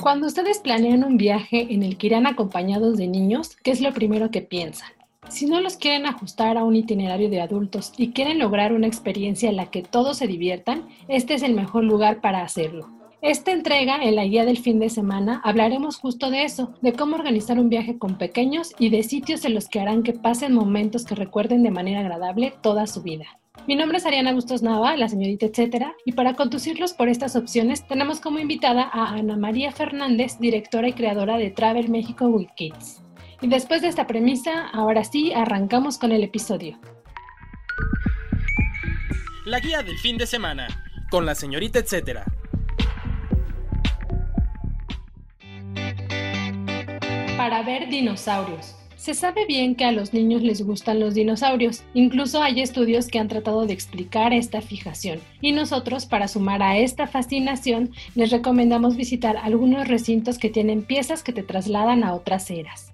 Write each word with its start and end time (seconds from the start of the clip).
Cuando 0.00 0.28
ustedes 0.28 0.60
planean 0.60 1.04
un 1.04 1.18
viaje 1.18 1.66
en 1.74 1.82
el 1.82 1.98
que 1.98 2.06
irán 2.06 2.26
acompañados 2.26 2.96
de 2.96 3.06
niños, 3.06 3.56
¿qué 3.62 3.70
es 3.70 3.82
lo 3.82 3.92
primero 3.92 4.30
que 4.30 4.40
piensan? 4.40 4.88
Si 5.28 5.44
no 5.44 5.60
los 5.60 5.76
quieren 5.76 6.06
ajustar 6.06 6.56
a 6.56 6.64
un 6.64 6.74
itinerario 6.74 7.28
de 7.28 7.42
adultos 7.42 7.92
y 7.98 8.12
quieren 8.12 8.38
lograr 8.38 8.72
una 8.72 8.86
experiencia 8.86 9.50
en 9.50 9.56
la 9.56 9.66
que 9.66 9.82
todos 9.82 10.16
se 10.16 10.26
diviertan, 10.26 10.88
este 11.08 11.34
es 11.34 11.42
el 11.42 11.54
mejor 11.54 11.84
lugar 11.84 12.22
para 12.22 12.42
hacerlo. 12.42 12.88
Esta 13.20 13.52
entrega, 13.52 14.02
en 14.02 14.16
la 14.16 14.24
guía 14.24 14.46
del 14.46 14.56
fin 14.56 14.78
de 14.78 14.88
semana, 14.88 15.42
hablaremos 15.44 15.98
justo 15.98 16.30
de 16.30 16.44
eso, 16.44 16.72
de 16.80 16.94
cómo 16.94 17.16
organizar 17.16 17.58
un 17.58 17.68
viaje 17.68 17.98
con 17.98 18.16
pequeños 18.16 18.72
y 18.78 18.88
de 18.88 19.02
sitios 19.02 19.44
en 19.44 19.52
los 19.52 19.68
que 19.68 19.80
harán 19.80 20.02
que 20.02 20.14
pasen 20.14 20.54
momentos 20.54 21.04
que 21.04 21.14
recuerden 21.14 21.62
de 21.62 21.70
manera 21.70 22.00
agradable 22.00 22.54
toda 22.62 22.86
su 22.86 23.02
vida. 23.02 23.26
Mi 23.66 23.76
nombre 23.76 23.98
es 23.98 24.06
Ariana 24.06 24.32
Bustos 24.32 24.62
Nava, 24.62 24.96
la 24.96 25.08
señorita 25.08 25.46
etcétera, 25.46 25.94
y 26.04 26.12
para 26.12 26.34
conducirlos 26.34 26.92
por 26.92 27.08
estas 27.08 27.36
opciones 27.36 27.86
tenemos 27.86 28.20
como 28.20 28.38
invitada 28.38 28.88
a 28.92 29.14
Ana 29.14 29.36
María 29.36 29.70
Fernández, 29.70 30.38
directora 30.40 30.88
y 30.88 30.92
creadora 30.92 31.36
de 31.36 31.50
Travel 31.50 31.88
México 31.88 32.26
with 32.26 32.48
Kids. 32.56 33.02
Y 33.42 33.48
después 33.48 33.82
de 33.82 33.88
esta 33.88 34.06
premisa, 34.06 34.68
ahora 34.68 35.04
sí, 35.04 35.32
arrancamos 35.32 35.98
con 35.98 36.10
el 36.10 36.24
episodio. 36.24 36.78
La 39.44 39.60
guía 39.60 39.82
del 39.82 39.98
fin 39.98 40.16
de 40.16 40.26
semana, 40.26 40.68
con 41.10 41.26
la 41.26 41.34
señorita 41.34 41.78
etcétera. 41.78 42.24
Para 47.36 47.62
ver 47.62 47.88
dinosaurios. 47.88 48.79
Se 49.00 49.14
sabe 49.14 49.46
bien 49.46 49.76
que 49.76 49.86
a 49.86 49.92
los 49.92 50.12
niños 50.12 50.42
les 50.42 50.60
gustan 50.60 51.00
los 51.00 51.14
dinosaurios, 51.14 51.84
incluso 51.94 52.42
hay 52.42 52.60
estudios 52.60 53.08
que 53.08 53.18
han 53.18 53.28
tratado 53.28 53.64
de 53.64 53.72
explicar 53.72 54.34
esta 54.34 54.60
fijación, 54.60 55.20
y 55.40 55.52
nosotros 55.52 56.04
para 56.04 56.28
sumar 56.28 56.62
a 56.62 56.76
esta 56.76 57.06
fascinación 57.06 57.92
les 58.14 58.30
recomendamos 58.30 58.98
visitar 58.98 59.38
algunos 59.38 59.88
recintos 59.88 60.36
que 60.36 60.50
tienen 60.50 60.82
piezas 60.82 61.22
que 61.22 61.32
te 61.32 61.42
trasladan 61.42 62.04
a 62.04 62.12
otras 62.12 62.50
eras. 62.50 62.92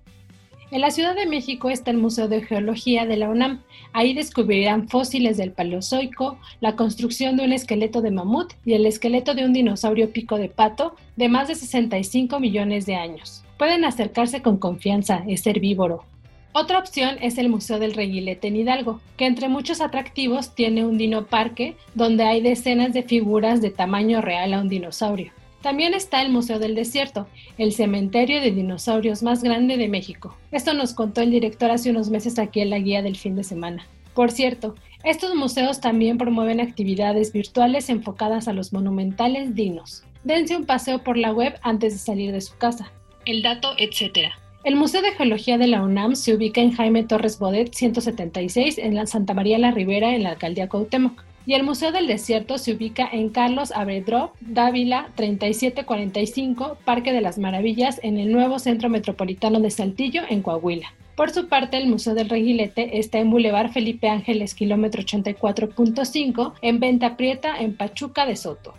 En 0.71 0.81
la 0.81 0.93
Ciudad 0.93 1.17
de 1.17 1.27
México 1.27 1.71
está 1.71 1.91
el 1.91 1.97
Museo 1.97 2.29
de 2.29 2.41
Geología 2.43 3.05
de 3.05 3.17
la 3.17 3.29
UNAM. 3.29 3.65
Ahí 3.93 4.15
descubrirán 4.15 4.89
fósiles 4.89 5.37
del 5.37 5.51
Paleozoico, 5.51 6.39
la 6.61 6.77
construcción 6.77 7.37
de 7.37 7.47
un 7.47 7.53
esqueleto 7.53 8.01
de 8.01 8.13
mamut 8.13 8.53
y 8.65 8.75
el 8.75 8.87
esqueleto 8.87 9.35
de 9.35 9.45
un 9.45 9.53
dinosaurio 9.53 10.13
pico 10.13 10.39
de 10.39 10.51
pato 10.51 10.95
de 11.17 11.29
más 11.29 11.49
de 11.49 11.57
65 11.57 12.39
millones 12.39 12.87
de 12.87 12.95
años. 12.95 13.43
Pueden 13.59 13.87
acercarse 13.87 14.43
con 14.43 14.59
confianza, 14.59 15.25
es 15.27 15.47
herbívoro. 15.47 16.05
Otra 16.53 16.79
opción 16.79 17.17
es 17.23 17.39
el 17.39 17.49
Museo 17.49 17.79
del 17.79 17.95
Reguilete 17.95 18.49
en 18.49 18.57
Hidalgo, 18.57 19.01
que 19.17 19.27
entre 19.27 19.49
muchos 19.49 19.81
atractivos 19.81 20.55
tiene 20.55 20.85
un 20.85 20.99
dinoparque 20.99 21.77
donde 21.95 22.25
hay 22.25 22.43
decenas 22.43 22.93
de 22.93 23.03
figuras 23.03 23.63
de 23.63 23.71
tamaño 23.71 24.21
real 24.21 24.53
a 24.53 24.61
un 24.61 24.69
dinosaurio. 24.69 25.33
También 25.63 25.95
está 25.95 26.21
el 26.21 26.31
Museo 26.31 26.59
del 26.59 26.75
Desierto, 26.75 27.27
el 27.57 27.73
cementerio 27.73 28.41
de 28.41 28.53
dinosaurios 28.53 29.23
más 29.23 29.43
grande 29.43 29.79
de 29.79 29.89
México. 29.89 30.37
Esto 30.53 30.75
nos 30.75 30.93
contó 30.93 31.23
el 31.23 31.31
director 31.31 31.71
hace 31.71 31.91
unos 31.91 32.11
meses 32.11 32.39
aquí 32.39 32.61
en 32.61 32.71
la 32.71 32.79
guía 32.79 33.03
del 33.03 33.17
fin 33.17 33.37
de 33.37 33.45
semana. 33.45 33.87
Por 34.15 34.31
cierto, 34.31 34.75
estos 35.03 35.35
museos 35.35 35.81
también 35.81 36.19
promueven 36.19 36.61
actividades 36.61 37.33
virtuales 37.33 37.89
enfocadas 37.89 38.49
a 38.49 38.53
los 38.53 38.73
monumentales 38.73 39.55
dinos. 39.55 40.05
Dense 40.25 40.57
un 40.57 40.67
paseo 40.67 41.03
por 41.03 41.17
la 41.17 41.33
web 41.33 41.59
antes 41.63 41.95
de 41.95 41.99
salir 41.99 42.33
de 42.33 42.41
su 42.41 42.57
casa 42.57 42.93
el 43.27 43.43
dato, 43.43 43.75
etc. 43.77 44.31
El 44.65 44.77
Museo 44.77 45.03
de 45.03 45.13
Geología 45.13 45.59
de 45.59 45.67
la 45.67 45.83
UNAM 45.83 46.17
se 46.17 46.35
ubica 46.35 46.61
en 46.61 46.73
Jaime 46.73 47.05
Torres 47.05 47.39
Bodet 47.39 47.75
176 47.75 48.79
en 48.79 48.95
la 48.95 49.07
Santa 49.07 49.35
María 49.35 49.59
la 49.59 49.71
Ribera 49.71 50.15
en 50.15 50.23
la 50.23 50.31
alcaldía 50.31 50.69
Cuauhtémoc. 50.69 51.23
Y 51.45 51.55
el 51.55 51.63
Museo 51.63 51.93
del 51.93 52.09
Desierto 52.09 52.59
se 52.59 52.73
ubica 52.73 53.09
en 53.13 53.29
Carlos 53.29 53.71
Avedro, 53.71 54.33
Dávila 54.41 55.11
3745, 55.15 56.79
Parque 56.85 57.13
de 57.13 57.21
las 57.21 57.39
Maravillas, 57.39 58.01
en 58.03 58.19
el 58.19 58.33
nuevo 58.33 58.59
Centro 58.59 58.89
Metropolitano 58.89 59.61
de 59.61 59.71
Saltillo, 59.71 60.23
en 60.29 60.43
Coahuila. 60.43 60.93
Por 61.15 61.31
su 61.31 61.49
parte, 61.49 61.77
el 61.77 61.87
Museo 61.87 62.15
del 62.15 62.29
Reguilete 62.29 62.99
está 62.99 63.19
en 63.19 63.31
Boulevard 63.31 63.71
Felipe 63.71 64.09
Ángeles, 64.09 64.55
kilómetro 64.55 65.03
84.5, 65.03 66.55
en 66.61 66.81
Venta 66.81 67.17
Prieta, 67.17 67.57
en 67.59 67.77
Pachuca 67.77 68.27
de 68.27 68.35
Soto. 68.35 68.75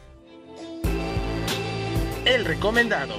El 2.26 2.44
recomendado. 2.44 3.16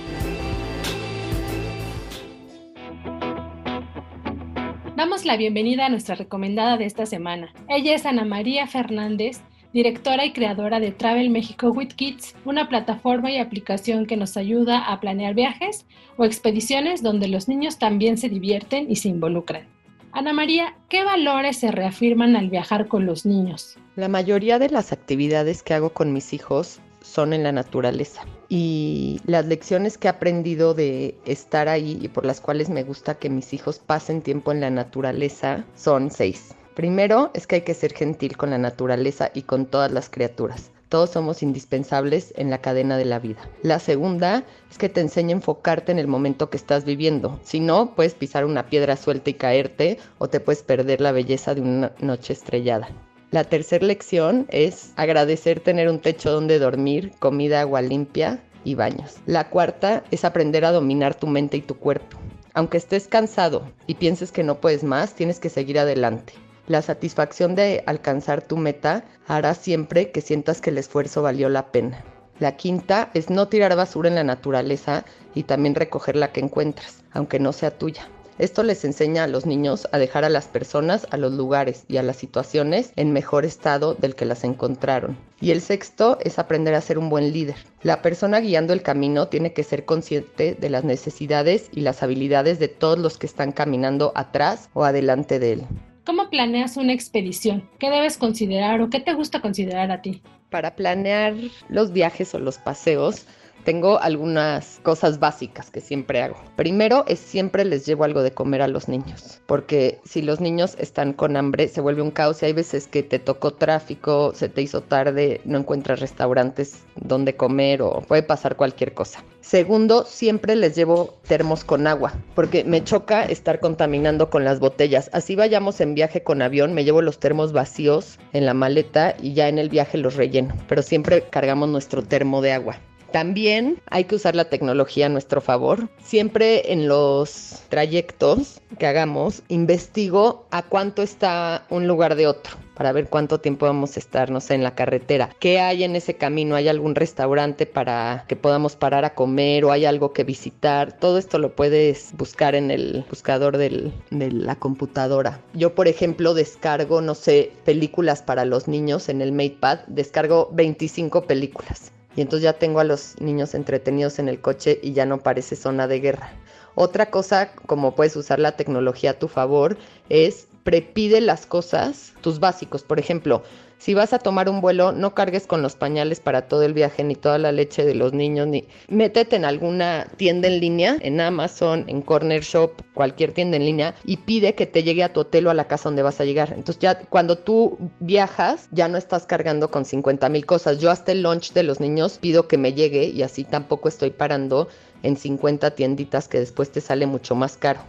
Damos 4.99 5.25
la 5.25 5.37
bienvenida 5.37 5.87
a 5.87 5.89
nuestra 5.91 6.17
recomendada 6.17 6.77
de 6.77 6.85
esta 6.85 7.07
semana. 7.07 7.55
Ella 7.69 7.95
es 7.95 8.05
Ana 8.05 8.25
María 8.25 8.67
Fernández, 8.67 9.41
directora 9.73 10.25
y 10.25 10.33
creadora 10.33 10.81
de 10.81 10.91
Travel 10.91 11.31
México 11.31 11.69
with 11.69 11.91
Kids, 11.95 12.35
una 12.45 12.69
plataforma 12.69 13.31
y 13.31 13.39
aplicación 13.39 14.07
que 14.07 14.17
nos 14.17 14.37
ayuda 14.37 14.81
a 14.81 14.99
planear 14.99 15.37
viajes 15.37 15.87
o 16.17 16.25
expediciones 16.25 17.01
donde 17.01 17.29
los 17.29 17.47
niños 17.47 17.79
también 17.79 18.19
se 18.19 18.29
divierten 18.29 18.91
y 18.91 18.97
se 18.97 19.09
involucran. 19.09 19.69
Ana 20.11 20.33
María, 20.33 20.75
¿qué 20.89 21.05
valores 21.05 21.59
se 21.59 21.71
reafirman 21.71 22.35
al 22.35 22.51
viajar 22.51 22.89
con 22.89 23.07
los 23.07 23.25
niños? 23.25 23.79
La 23.95 24.09
mayoría 24.09 24.59
de 24.59 24.69
las 24.69 24.91
actividades 24.91 25.63
que 25.63 25.75
hago 25.75 25.91
con 25.91 26.13
mis 26.13 26.33
hijos 26.33 26.81
son 27.09 27.33
en 27.33 27.43
la 27.43 27.53
naturaleza. 27.53 28.23
Y 28.49 29.21
las 29.27 29.47
lecciones 29.47 29.99
que 29.99 30.09
he 30.09 30.11
aprendido 30.11 30.75
de 30.75 31.17
estar 31.25 31.69
ahí 31.69 31.99
y 32.01 32.09
por 32.09 32.25
las 32.25 32.41
cuales 32.41 32.69
me 32.69 32.85
gusta 32.85 33.15
que 33.15 33.31
mis 33.31 33.53
hijos 33.55 33.79
pasen 33.79 34.23
tiempo 34.23 34.53
en 34.53 34.61
la 34.61 34.71
naturaleza 34.71 35.65
son 35.75 36.11
seis. 36.11 36.55
Primero 36.75 37.31
es 37.35 37.47
que 37.47 37.57
hay 37.57 37.63
que 37.63 37.75
ser 37.75 37.93
gentil 37.93 38.37
con 38.37 38.51
la 38.51 38.59
naturaleza 38.59 39.31
y 39.35 39.43
con 39.43 39.67
todas 39.67 39.91
las 39.91 40.09
criaturas. 40.11 40.71
Todos 40.89 41.11
somos 41.11 41.43
indispensables 41.43 42.33
en 42.37 42.49
la 42.49 42.63
cadena 42.63 42.97
de 42.97 43.05
la 43.05 43.19
vida. 43.19 43.41
La 43.63 43.79
segunda 43.79 44.45
es 44.71 44.79
que 44.79 44.89
te 44.89 45.03
enseña 45.03 45.31
a 45.31 45.39
enfocarte 45.39 45.93
en 45.93 45.99
el 45.99 46.07
momento 46.07 46.49
que 46.49 46.57
estás 46.57 46.85
viviendo. 46.85 47.39
Si 47.43 47.61
no, 47.61 47.95
puedes 47.95 48.15
pisar 48.15 48.47
una 48.47 48.67
piedra 48.67 48.97
suelta 48.97 49.29
y 49.29 49.35
caerte 49.35 49.99
o 50.17 50.29
te 50.29 50.41
puedes 50.41 50.63
perder 50.63 51.03
la 51.03 51.13
belleza 51.13 51.55
de 51.55 51.61
una 51.61 51.93
noche 52.01 52.33
estrellada. 52.33 52.89
La 53.31 53.45
tercera 53.45 53.85
lección 53.85 54.47
es 54.49 54.93
agradecer 54.97 55.61
tener 55.61 55.91
un 55.91 56.01
techo 56.01 56.33
donde 56.33 56.59
dormir, 56.59 57.13
comida, 57.19 57.61
agua 57.61 57.83
limpia 57.83 58.43
y 58.65 58.75
baños. 58.75 59.17
La 59.27 59.51
cuarta 59.51 60.03
es 60.11 60.25
aprender 60.25 60.65
a 60.65 60.73
dominar 60.73 61.15
tu 61.15 61.27
mente 61.27 61.59
y 61.59 61.61
tu 61.61 61.77
cuerpo. 61.77 62.17
Aunque 62.55 62.79
estés 62.79 63.07
cansado 63.07 63.71
y 63.87 63.97
pienses 63.97 64.33
que 64.33 64.43
no 64.43 64.63
puedes 64.63 64.83
más, 64.83 65.13
tienes 65.13 65.41
que 65.41 65.51
seguir 65.51 65.79
adelante. 65.79 66.33
La 66.69 66.81
satisfacción 66.81 67.55
de 67.55 67.83
alcanzar 67.85 68.41
tu 68.41 68.57
meta 68.57 69.05
hará 69.27 69.53
siempre 69.53 70.11
que 70.11 70.23
sientas 70.23 70.63
que 70.63 70.71
el 70.71 70.79
esfuerzo 70.79 71.21
valió 71.21 71.51
la 71.51 71.71
pena. 71.71 72.03
La 72.41 72.57
quinta 72.57 73.11
es 73.13 73.29
no 73.29 73.49
tirar 73.49 73.77
basura 73.77 74.09
en 74.09 74.15
la 74.15 74.25
naturaleza 74.25 75.05
y 75.35 75.43
también 75.43 75.75
recoger 75.75 76.17
la 76.17 76.33
que 76.33 76.41
encuentras, 76.41 77.05
aunque 77.13 77.39
no 77.39 77.53
sea 77.53 77.73
tuya. 77.73 78.09
Esto 78.39 78.63
les 78.63 78.85
enseña 78.85 79.25
a 79.25 79.27
los 79.27 79.47
niños 79.47 79.89
a 79.91 79.99
dejar 79.99 80.25
a 80.25 80.29
las 80.29 80.47
personas, 80.47 81.09
a 81.11 81.17
los 81.17 81.33
lugares 81.33 81.85
y 81.89 81.97
a 81.97 82.05
las 82.05 82.17
situaciones 82.17 82.93
en 82.95 83.13
mejor 83.13 83.45
estado 83.45 83.95
del 83.95 84.15
que 84.15 84.25
las 84.25 84.45
encontraron. 84.45 85.19
Y 85.41 85.51
el 85.51 85.61
sexto 85.61 86.19
es 86.23 86.39
aprender 86.39 86.75
a 86.75 86.81
ser 86.81 86.99
un 86.99 87.11
buen 87.11 87.33
líder. 87.33 87.57
La 87.83 88.01
persona 88.01 88.39
guiando 88.39 88.73
el 88.73 88.83
camino 88.83 89.27
tiene 89.27 89.53
que 89.53 89.65
ser 89.65 89.85
consciente 89.85 90.55
de 90.55 90.71
las 90.71 90.85
necesidades 90.85 91.69
y 91.73 91.81
las 91.81 92.03
habilidades 92.05 92.61
de 92.61 92.69
todos 92.69 92.99
los 92.99 93.19
que 93.19 93.27
están 93.27 93.51
caminando 93.51 94.13
atrás 94.15 94.71
o 94.73 94.85
adelante 94.85 95.41
de 95.41 95.55
él. 95.55 95.63
¿Cómo 96.05 96.31
planeas 96.31 96.77
una 96.77 96.93
expedición? 96.93 97.69
¿Qué 97.79 97.91
debes 97.91 98.17
considerar 98.17 98.81
o 98.81 98.89
qué 98.89 99.01
te 99.01 99.15
gusta 99.15 99.43
considerar 99.43 99.91
a 99.91 100.01
ti? 100.01 100.23
Para 100.49 100.75
planear 100.75 101.35
los 101.69 101.93
viajes 101.93 102.35
o 102.35 102.39
los 102.39 102.57
paseos, 102.57 103.27
Tengo 103.65 103.99
algunas 104.01 104.81
cosas 104.83 105.19
básicas 105.19 105.71
que 105.71 105.81
siempre 105.81 106.23
hago. 106.23 106.37
Primero 106.57 107.05
es 107.07 107.19
siempre 107.19 107.65
les 107.65 107.85
llevo 107.87 108.05
algo 108.05 108.23
de 108.23 108.33
comer 108.33 108.63
a 108.63 108.69
los 108.69 108.89
niños, 108.89 109.41
porque 109.47 110.01
si 110.05 110.23
los 110.23 110.41
niños 110.41 110.77
están 110.79 111.13
con 111.13 111.37
hambre 111.37 111.69
se 111.69 111.81
vuelve 111.81 112.03
un 112.03 112.11
caos 112.11 112.43
y 112.43 112.47
hay 112.47 112.53
veces 112.53 112.87
que 112.87 113.03
te 113.03 113.19
tocó 113.19 113.53
tráfico, 113.53 114.33
se 114.35 114.49
te 114.49 114.63
hizo 114.63 114.81
tarde, 114.83 115.41
no 115.45 115.59
encuentras 115.59 116.01
restaurantes 116.01 116.83
donde 116.97 117.37
comer 117.37 117.83
o 117.83 118.01
puede 118.03 118.23
pasar 118.23 118.57
cualquier 118.57 118.95
cosa. 118.95 119.23
Segundo, 119.41 120.05
siempre 120.05 120.57
les 120.57 120.77
llevo 120.77 121.15
termos 121.27 121.65
con 121.65 121.87
agua, 121.87 122.13
porque 122.35 122.65
me 122.65 122.85
choca 122.85 123.25
estar 123.25 123.61
contaminando 123.61 124.29
con 124.29 124.45
las 124.45 124.61
botellas. 124.61 125.09
Así 125.13 125.37
vayamos 125.37 125.81
en 125.81 125.95
viaje 125.95 126.23
con 126.23 126.43
avión, 126.43 126.75
me 126.75 126.85
llevo 126.85 127.01
los 127.01 127.19
termos 127.19 127.53
vacíos 127.53 128.19
en 128.33 128.45
la 128.45 128.55
maleta 128.55 129.17
y 129.23 129.33
ya 129.33 129.49
en 129.49 129.59
el 129.59 129.71
viaje 129.71 129.97
los 129.97 130.17
relleno, 130.17 130.55
pero 130.69 130.83
siempre 130.83 131.23
cargamos 131.31 131.69
nuestro 131.69 132.03
termo 132.03 132.43
de 132.43 132.53
agua. 132.53 132.79
También 133.13 133.81
hay 133.91 134.05
que 134.05 134.17
usar 134.17 134.37
la 134.37 134.51
tecnología 134.51 135.07
a 135.07 135.09
nuestro 135.09 135.41
favor. 135.41 135.89
Siempre 136.03 136.73
en 136.73 136.89
los 136.89 137.63
trayectos 137.69 138.61
que 138.79 138.87
hagamos, 138.87 139.43
investigo 139.49 140.47
a 140.51 140.63
cuánto 140.63 141.03
está 141.03 141.65
un 141.71 141.87
lugar 141.87 142.15
de 142.17 142.27
otro 142.27 142.57
para 142.79 142.93
ver 142.93 143.09
cuánto 143.09 143.41
tiempo 143.41 143.67
vamos 143.67 143.97
a 143.97 144.01
estar, 144.01 144.31
no 144.31 144.41
sé, 144.41 144.55
en 144.55 144.63
la 144.63 144.77
carretera. 144.77 145.35
¿Qué 145.41 145.59
hay 145.59 145.83
en 145.83 145.97
ese 145.97 146.15
camino? 146.15 146.55
¿Hay 146.55 146.69
algún 146.69 146.95
restaurante 146.95 147.67
para 147.67 148.25
que 148.29 148.37
podamos 148.37 148.77
parar 148.77 149.05
a 149.05 149.15
comer 149.15 149.65
o 149.65 149.73
hay 149.73 149.85
algo 149.85 150.13
que 150.13 150.23
visitar? 150.23 150.97
Todo 150.97 151.19
esto 151.19 151.39
lo 151.39 151.57
puedes 151.57 152.13
buscar 152.17 152.55
en 152.55 152.71
el 152.71 153.05
buscador 153.09 153.57
de 153.57 153.91
la 154.11 154.55
computadora. 154.57 155.41
Yo, 155.55 155.75
por 155.75 155.89
ejemplo, 155.89 156.35
descargo, 156.35 157.01
no 157.01 157.17
sé, 157.17 157.51
películas 157.65 158.23
para 158.23 158.45
los 158.45 158.69
niños 158.69 159.09
en 159.09 159.23
el 159.23 159.33
MatePad. 159.33 159.81
Descargo 159.89 160.49
25 160.53 161.23
películas 161.23 161.91
y 162.19 162.21
entonces 162.21 162.43
ya 162.43 162.55
tengo 162.55 162.81
a 162.81 162.85
los 162.85 163.15
niños 163.21 163.55
entretenidos 163.55 164.19
en 164.19 164.29
el 164.29 164.41
coche 164.41 164.81
y 164.83 164.93
ya 164.93 165.07
no 165.07 165.19
parece 165.19 165.55
zona 165.55 165.87
de 165.87 166.01
guerra. 166.01 166.33
Otra 166.75 167.13
cosa, 167.13 167.53
como 167.53 167.95
puedes 167.95 168.17
usar 168.17 168.41
la 168.41 168.57
tecnología 168.57 169.13
a 169.13 169.19
tu 169.21 169.29
favor, 169.29 169.79
es 170.09 170.49
prepide 170.65 171.21
las 171.21 171.47
cosas, 171.47 172.15
tus 172.21 172.41
básicos. 172.41 172.83
Por 172.83 172.99
ejemplo, 172.99 173.45
si 173.79 173.95
vas 173.95 174.13
a 174.13 174.19
tomar 174.19 174.49
un 174.49 174.61
vuelo, 174.61 174.93
no 174.93 175.15
cargues 175.15 175.47
con 175.47 175.63
los 175.63 175.77
pañales 175.77 176.21
para 176.21 176.49
todo 176.49 176.65
el 176.65 176.75
viaje, 176.75 177.05
ni 177.05 177.15
toda 177.15 177.39
la 177.39 177.53
leche 177.53 177.85
de 177.85 177.95
los 177.95 178.13
niños, 178.13 178.49
ni 178.49 178.67
métete 178.89 179.37
en 179.37 179.45
alguna 179.45 180.07
tienda 180.17 180.49
en 180.49 180.61
línea, 180.61 180.97
en 181.01 181.21
Amazon, 181.21 181.85
en 181.87 182.03
Corner 182.03 182.43
Shop, 182.43 182.73
cualquier 182.93 183.33
tienda 183.33 183.57
en 183.57 183.65
línea, 183.65 183.95
y 184.05 184.19
pide 184.19 184.55
que 184.55 184.67
te 184.67 184.83
llegue 184.83 185.05
a 185.05 185.13
tu 185.13 185.21
hotel 185.21 185.47
o 185.47 185.51
a 185.51 185.55
la 185.55 185.69
casa 185.69 185.85
donde 185.85 186.03
vas 186.03 186.21
a 186.21 186.25
llegar. 186.25 186.53
Entonces 186.57 186.81
ya 186.81 186.99
cuando 186.99 187.39
tú 187.39 187.79
viajas, 188.01 188.69
ya 188.73 188.89
no 188.89 188.99
estás 188.99 189.27
cargando 189.27 189.71
con 189.71 189.85
50 189.85 190.29
mil 190.29 190.45
cosas. 190.45 190.79
Yo 190.79 190.91
hasta 190.91 191.13
el 191.13 191.23
lunch 191.23 191.53
de 191.53 191.63
los 191.63 191.79
niños 191.79 192.19
pido 192.19 192.49
que 192.49 192.59
me 192.59 192.73
llegue 192.73 193.05
y 193.05 193.23
así 193.23 193.45
tampoco 193.45 193.89
estoy 193.89 194.11
parando 194.11 194.69
en 195.05 195.17
50 195.17 195.71
tienditas 195.73 196.27
que 196.27 196.41
después 196.41 196.73
te 196.73 196.81
sale 196.81 197.07
mucho 197.07 197.35
más 197.35 197.57
caro 197.57 197.81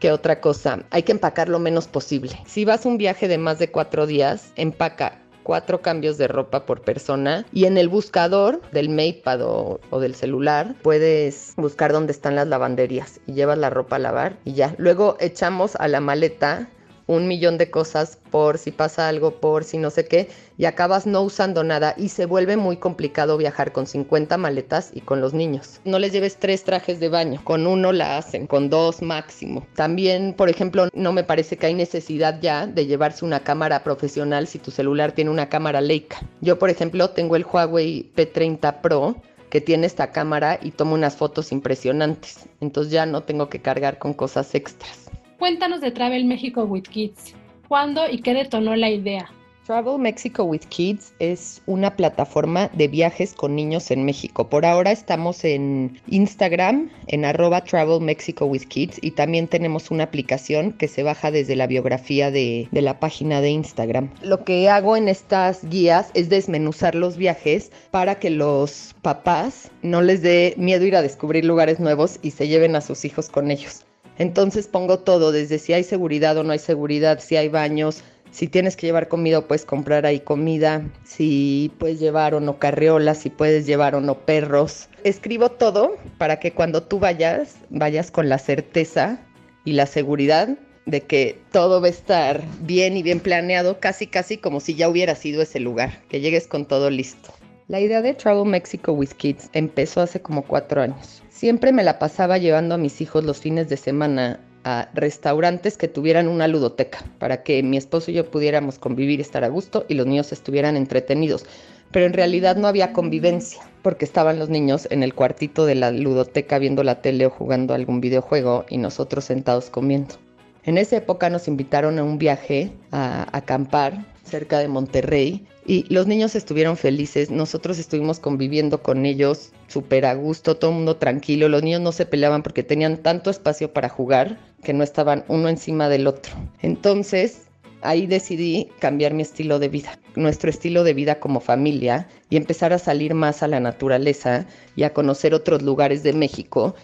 que 0.00 0.12
otra 0.12 0.40
cosa. 0.40 0.84
Hay 0.90 1.04
que 1.04 1.12
empacar 1.12 1.48
lo 1.48 1.58
menos 1.58 1.86
posible. 1.86 2.38
Si 2.46 2.64
vas 2.64 2.84
un 2.84 2.98
viaje 2.98 3.28
de 3.28 3.38
más 3.38 3.58
de 3.58 3.70
cuatro 3.70 4.06
días, 4.06 4.52
empaca 4.56 5.22
cuatro 5.46 5.80
cambios 5.80 6.18
de 6.18 6.26
ropa 6.26 6.66
por 6.66 6.80
persona 6.80 7.46
y 7.52 7.66
en 7.66 7.78
el 7.78 7.88
buscador 7.88 8.60
del 8.72 8.88
MatePad 8.88 9.42
o, 9.42 9.78
o, 9.90 10.00
del 10.00 10.16
celular 10.16 10.74
puedes 10.82 11.54
buscar 11.56 11.92
dónde 11.92 12.10
están 12.10 12.34
las 12.34 12.48
lavanderías 12.48 13.20
y 13.28 13.34
llevas 13.34 13.56
la 13.56 13.70
ropa 13.70 13.94
a 13.94 14.00
lavar 14.00 14.38
y 14.44 14.54
ya. 14.54 14.74
Luego 14.76 15.16
echamos 15.20 15.76
a 15.76 15.86
la 15.86 16.00
maleta 16.00 16.68
un 17.06 17.28
millón 17.28 17.58
de 17.58 17.70
cosas 17.70 18.18
por 18.30 18.58
si 18.58 18.70
pasa 18.70 19.08
algo, 19.08 19.40
por 19.40 19.64
si 19.64 19.78
no 19.78 19.90
sé 19.90 20.06
qué, 20.06 20.28
y 20.58 20.64
acabas 20.64 21.06
no 21.06 21.22
usando 21.22 21.64
nada 21.64 21.94
y 21.96 22.08
se 22.08 22.26
vuelve 22.26 22.56
muy 22.56 22.76
complicado 22.76 23.36
viajar 23.36 23.72
con 23.72 23.86
50 23.86 24.36
maletas 24.38 24.90
y 24.92 25.00
con 25.00 25.20
los 25.20 25.34
niños. 25.34 25.80
No 25.84 25.98
les 25.98 26.12
lleves 26.12 26.36
tres 26.36 26.64
trajes 26.64 27.00
de 27.00 27.08
baño, 27.08 27.40
con 27.44 27.66
uno 27.66 27.92
la 27.92 28.16
hacen, 28.16 28.46
con 28.46 28.70
dos 28.70 29.02
máximo. 29.02 29.66
También, 29.74 30.34
por 30.34 30.48
ejemplo, 30.48 30.88
no 30.94 31.12
me 31.12 31.24
parece 31.24 31.56
que 31.56 31.66
hay 31.66 31.74
necesidad 31.74 32.40
ya 32.40 32.66
de 32.66 32.86
llevarse 32.86 33.24
una 33.24 33.40
cámara 33.40 33.84
profesional 33.84 34.46
si 34.46 34.58
tu 34.58 34.70
celular 34.70 35.12
tiene 35.12 35.30
una 35.30 35.48
cámara 35.48 35.80
Leica. 35.80 36.18
Yo, 36.40 36.58
por 36.58 36.70
ejemplo, 36.70 37.10
tengo 37.10 37.36
el 37.36 37.44
Huawei 37.44 38.10
P30 38.16 38.80
Pro 38.80 39.16
que 39.50 39.60
tiene 39.60 39.86
esta 39.86 40.10
cámara 40.10 40.58
y 40.60 40.72
tomo 40.72 40.94
unas 40.94 41.16
fotos 41.16 41.52
impresionantes. 41.52 42.46
Entonces 42.60 42.92
ya 42.92 43.06
no 43.06 43.22
tengo 43.22 43.48
que 43.48 43.62
cargar 43.62 43.98
con 43.98 44.12
cosas 44.12 44.54
extras. 44.54 45.05
Cuéntanos 45.38 45.82
de 45.82 45.90
Travel 45.90 46.24
México 46.24 46.64
with 46.64 46.84
Kids. 46.84 47.34
¿Cuándo 47.68 48.08
y 48.08 48.22
qué 48.22 48.32
detonó 48.32 48.74
la 48.74 48.88
idea? 48.88 49.30
Travel 49.66 49.98
Mexico 49.98 50.44
with 50.44 50.62
Kids 50.70 51.12
es 51.18 51.60
una 51.66 51.94
plataforma 51.94 52.68
de 52.68 52.88
viajes 52.88 53.34
con 53.34 53.54
niños 53.54 53.90
en 53.90 54.06
México. 54.06 54.48
Por 54.48 54.64
ahora 54.64 54.92
estamos 54.92 55.44
en 55.44 56.00
Instagram, 56.06 56.88
en 57.08 57.24
arroba 57.26 57.62
Travel 57.64 58.00
Mexico 58.00 58.46
with 58.46 58.62
Kids 58.62 58.98
y 59.02 59.10
también 59.10 59.46
tenemos 59.46 59.90
una 59.90 60.04
aplicación 60.04 60.72
que 60.72 60.88
se 60.88 61.02
baja 61.02 61.30
desde 61.30 61.56
la 61.56 61.66
biografía 61.66 62.30
de, 62.30 62.68
de, 62.70 62.80
la 62.80 62.98
página 62.98 63.40
de 63.42 63.50
Instagram. 63.50 64.08
Lo 64.22 64.44
que 64.44 64.70
hago 64.70 64.96
en 64.96 65.08
estas 65.08 65.68
guías 65.68 66.12
es 66.14 66.28
desmenuzar 66.30 66.94
los 66.94 67.16
viajes 67.16 67.72
para 67.90 68.20
que 68.20 68.30
los 68.30 68.94
papás 69.02 69.70
no 69.82 70.00
les 70.00 70.22
dé 70.22 70.54
miedo 70.56 70.86
ir 70.86 70.96
a 70.96 71.02
descubrir 71.02 71.44
lugares 71.44 71.78
nuevos 71.78 72.20
y 72.22 72.30
se 72.30 72.48
lleven 72.48 72.76
a 72.76 72.80
sus 72.80 73.04
hijos 73.04 73.28
con 73.28 73.50
ellos. 73.50 73.85
Entonces 74.18 74.66
pongo 74.68 74.98
todo, 75.00 75.32
desde 75.32 75.58
si 75.58 75.72
hay 75.72 75.84
seguridad 75.84 76.36
o 76.38 76.44
no 76.44 76.52
hay 76.52 76.58
seguridad, 76.58 77.20
si 77.20 77.36
hay 77.36 77.48
baños, 77.48 78.02
si 78.30 78.48
tienes 78.48 78.76
que 78.76 78.86
llevar 78.86 79.08
comida 79.08 79.40
puedes 79.40 79.64
comprar 79.64 80.04
ahí 80.04 80.20
comida, 80.20 80.82
si 81.04 81.72
puedes 81.78 82.00
llevar 82.00 82.34
o 82.34 82.40
no 82.40 82.58
carriolas, 82.58 83.18
si 83.18 83.30
puedes 83.30 83.66
llevar 83.66 83.94
o 83.94 84.00
no 84.00 84.18
perros. 84.20 84.88
Escribo 85.04 85.50
todo 85.50 85.96
para 86.18 86.38
que 86.38 86.52
cuando 86.52 86.82
tú 86.82 86.98
vayas, 86.98 87.56
vayas 87.70 88.10
con 88.10 88.28
la 88.28 88.38
certeza 88.38 89.20
y 89.64 89.72
la 89.72 89.86
seguridad 89.86 90.58
de 90.86 91.00
que 91.00 91.38
todo 91.50 91.80
va 91.80 91.88
a 91.88 91.90
estar 91.90 92.42
bien 92.60 92.96
y 92.96 93.02
bien 93.02 93.20
planeado, 93.20 93.80
casi 93.80 94.06
casi 94.06 94.38
como 94.38 94.60
si 94.60 94.74
ya 94.74 94.88
hubiera 94.88 95.14
sido 95.14 95.42
ese 95.42 95.58
lugar, 95.58 96.02
que 96.08 96.20
llegues 96.20 96.46
con 96.46 96.66
todo 96.66 96.90
listo. 96.90 97.32
La 97.68 97.80
idea 97.80 98.00
de 98.00 98.14
Travel 98.14 98.48
Mexico 98.48 98.92
with 98.92 99.08
Kids 99.16 99.50
empezó 99.52 100.00
hace 100.00 100.22
como 100.22 100.42
cuatro 100.42 100.82
años. 100.82 101.24
Siempre 101.30 101.72
me 101.72 101.82
la 101.82 101.98
pasaba 101.98 102.38
llevando 102.38 102.76
a 102.76 102.78
mis 102.78 103.00
hijos 103.00 103.24
los 103.24 103.40
fines 103.40 103.68
de 103.68 103.76
semana 103.76 104.38
a 104.62 104.88
restaurantes 104.94 105.76
que 105.76 105.88
tuvieran 105.88 106.28
una 106.28 106.46
ludoteca 106.46 107.04
para 107.18 107.42
que 107.42 107.60
mi 107.64 107.76
esposo 107.76 108.12
y 108.12 108.14
yo 108.14 108.30
pudiéramos 108.30 108.78
convivir, 108.78 109.20
estar 109.20 109.42
a 109.42 109.48
gusto 109.48 109.84
y 109.88 109.94
los 109.94 110.06
niños 110.06 110.30
estuvieran 110.30 110.76
entretenidos. 110.76 111.44
Pero 111.90 112.06
en 112.06 112.12
realidad 112.12 112.54
no 112.54 112.68
había 112.68 112.92
convivencia 112.92 113.62
porque 113.82 114.04
estaban 114.04 114.38
los 114.38 114.48
niños 114.48 114.86
en 114.92 115.02
el 115.02 115.12
cuartito 115.12 115.66
de 115.66 115.74
la 115.74 115.90
ludoteca 115.90 116.60
viendo 116.60 116.84
la 116.84 117.02
tele 117.02 117.26
o 117.26 117.30
jugando 117.30 117.74
algún 117.74 118.00
videojuego 118.00 118.64
y 118.68 118.78
nosotros 118.78 119.24
sentados 119.24 119.70
comiendo. 119.70 120.14
En 120.62 120.78
esa 120.78 120.98
época 120.98 121.30
nos 121.30 121.48
invitaron 121.48 121.98
a 121.98 122.04
un 122.04 122.18
viaje 122.18 122.70
a 122.92 123.26
acampar 123.36 124.06
cerca 124.22 124.60
de 124.60 124.68
Monterrey 124.68 125.46
y 125.66 125.84
los 125.92 126.06
niños 126.06 126.36
estuvieron 126.36 126.76
felices, 126.76 127.30
nosotros 127.30 127.78
estuvimos 127.78 128.20
conviviendo 128.20 128.82
con 128.82 129.04
ellos 129.04 129.50
súper 129.66 130.06
a 130.06 130.14
gusto, 130.14 130.56
todo 130.56 130.70
el 130.70 130.76
mundo 130.76 130.96
tranquilo, 130.96 131.48
los 131.48 131.62
niños 131.62 131.80
no 131.80 131.90
se 131.90 132.06
peleaban 132.06 132.42
porque 132.42 132.62
tenían 132.62 132.98
tanto 132.98 133.30
espacio 133.30 133.72
para 133.72 133.88
jugar 133.88 134.38
que 134.62 134.72
no 134.72 134.84
estaban 134.84 135.24
uno 135.26 135.48
encima 135.48 135.88
del 135.88 136.06
otro. 136.06 136.34
Entonces, 136.62 137.42
ahí 137.82 138.06
decidí 138.06 138.68
cambiar 138.78 139.12
mi 139.12 139.22
estilo 139.22 139.58
de 139.58 139.68
vida, 139.68 139.98
nuestro 140.14 140.50
estilo 140.50 140.84
de 140.84 140.94
vida 140.94 141.18
como 141.18 141.40
familia 141.40 142.08
y 142.30 142.36
empezar 142.36 142.72
a 142.72 142.78
salir 142.78 143.14
más 143.14 143.42
a 143.42 143.48
la 143.48 143.58
naturaleza 143.58 144.46
y 144.76 144.84
a 144.84 144.92
conocer 144.92 145.34
otros 145.34 145.62
lugares 145.62 146.04
de 146.04 146.12
México 146.12 146.76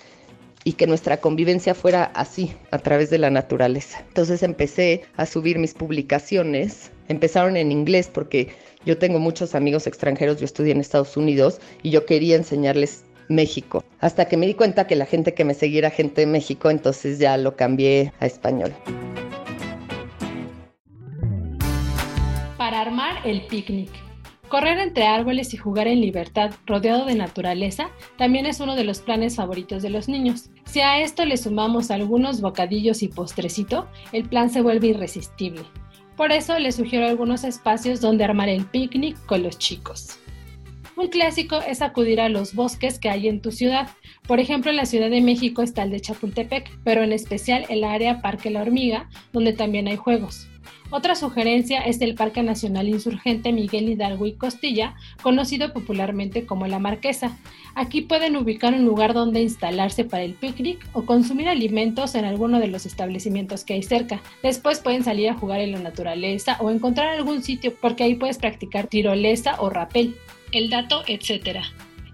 y 0.65 0.75
que 0.75 0.87
nuestra 0.87 1.17
convivencia 1.17 1.75
fuera 1.75 2.05
así, 2.05 2.53
a 2.71 2.79
través 2.79 3.11
de 3.11 3.19
la 3.19 3.31
naturaleza. 3.31 4.05
Entonces 4.09 4.43
empecé 4.43 5.03
a 5.17 5.27
subir 5.27 5.59
mis 5.59 5.75
publicaciones, 5.75 6.91
empezaron 7.09 7.57
en 7.57 7.73
inglés 7.73 8.09
porque 8.13 8.49
yo 8.85 8.99
tengo 8.99 9.19
muchos 9.19 9.55
amigos 9.55 9.87
extranjeros, 9.87 10.39
yo 10.39 10.45
estudié 10.45 10.73
en 10.73 10.81
Estados 10.81 11.17
Unidos 11.17 11.61
y 11.83 11.91
yo 11.91 12.07
quería 12.07 12.37
enseñarles 12.37 13.05
México. 13.29 13.85
Hasta 14.01 14.27
que 14.27 14.37
me 14.37 14.47
di 14.47 14.55
cuenta 14.55 14.87
que 14.87 14.97
la 14.97 15.07
gente 15.07 15.35
que 15.35 15.45
me 15.45 15.55
seguía 15.55 15.79
era 15.79 15.91
gente 15.91 16.23
de 16.23 16.27
México, 16.27 16.71
entonces 16.71 17.19
ya 17.19 17.37
lo 17.37 17.57
cambié 17.57 18.13
a 18.21 18.27
español. 18.27 18.73
Para 22.57 22.81
armar 22.81 23.17
el 23.25 23.47
picnic. 23.47 23.91
Correr 24.49 24.79
entre 24.79 25.07
árboles 25.07 25.55
y 25.55 25.57
jugar 25.57 25.87
en 25.87 26.03
libertad, 26.03 26.53
rodeado 26.67 27.07
de 27.07 27.15
naturaleza, 27.15 27.89
también 28.19 28.45
es 28.45 28.61
uno 28.61 28.77
de 28.77 28.85
los 28.85 29.01
planes 29.01 29.37
favoritos 29.37 29.83
de 29.83 29.89
los 29.89 30.09
niños. 30.09 30.51
Si 30.67 30.81
a 30.81 31.01
esto 31.01 31.25
le 31.25 31.39
sumamos 31.39 31.91
algunos 31.91 32.43
bocadillos 32.43 33.03
y 33.03 33.09
postrecito, 33.09 33.89
el 34.13 34.29
plan 34.29 34.51
se 34.51 34.61
vuelve 34.61 34.89
irresistible. 34.89 35.63
Por 36.17 36.33
eso 36.33 36.59
les 36.59 36.77
sugiero 36.77 37.07
algunos 37.07 37.45
espacios 37.45 38.01
donde 38.01 38.25
armar 38.25 38.49
el 38.49 38.65
picnic 38.67 39.17
con 39.27 39.43
los 39.43 39.59
chicos. 39.59 40.19
Un 40.95 41.09
clásico 41.09 41.61
es 41.67 41.81
acudir 41.81 42.21
a 42.21 42.29
los 42.29 42.55
bosques 42.55 42.99
que 42.99 43.09
hay 43.09 43.27
en 43.27 43.41
tu 43.41 43.51
ciudad. 43.51 43.89
Por 44.29 44.41
ejemplo, 44.41 44.71
en 44.71 44.77
la 44.77 44.85
Ciudad 44.85 45.09
de 45.09 45.23
México 45.23 45.63
está 45.63 45.85
el 45.85 45.91
de 45.91 46.01
Chapultepec, 46.01 46.71
pero 46.85 47.03
en 47.03 47.13
especial 47.13 47.65
el 47.71 47.83
área 47.83 48.21
Parque 48.21 48.51
La 48.51 48.61
Hormiga, 48.61 49.09
donde 49.33 49.55
también 49.55 49.89
hay 49.89 49.97
juegos. 49.97 50.49
Otra 50.95 51.15
sugerencia 51.15 51.81
es 51.81 52.03
el 52.03 52.15
Parque 52.15 52.43
Nacional 52.43 52.87
Insurgente 52.87 53.51
Miguel 53.51 53.89
Hidalgo 53.89 54.27
y 54.27 54.35
Costilla, 54.35 54.95
conocido 55.23 55.73
popularmente 55.73 56.45
como 56.45 56.67
La 56.67 56.79
Marquesa. 56.79 57.39
Aquí 57.75 58.03
pueden 58.03 58.37
ubicar 58.37 58.75
un 58.75 58.85
lugar 58.85 59.15
donde 59.15 59.41
instalarse 59.41 60.05
para 60.05 60.23
el 60.23 60.35
picnic 60.35 60.87
o 60.93 61.07
consumir 61.07 61.49
alimentos 61.49 62.15
en 62.15 62.27
alguno 62.27 62.61
de 62.61 62.69
los 62.69 62.85
establecimientos 62.85 63.65
que 63.65 63.73
hay 63.73 63.83
cerca. 63.83 64.21
Después 64.43 64.81
pueden 64.81 65.03
salir 65.03 65.31
a 65.31 65.35
jugar 65.35 65.61
en 65.61 65.73
la 65.73 65.79
naturaleza 65.79 66.59
o 66.61 66.71
encontrar 66.71 67.09
algún 67.09 67.43
sitio 67.43 67.75
porque 67.81 68.05
ahí 68.05 68.15
puedes 68.15 68.37
practicar 68.37 68.87
tirolesa 68.87 69.63
o 69.63 69.71
rapel. 69.71 70.15
El 70.53 70.69
dato, 70.69 71.05
etcétera 71.07 71.63